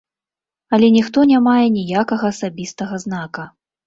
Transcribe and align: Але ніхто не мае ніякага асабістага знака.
Але 0.77 0.87
ніхто 0.95 1.19
не 1.31 1.37
мае 1.47 1.65
ніякага 1.75 2.25
асабістага 2.33 2.95
знака. 3.05 3.47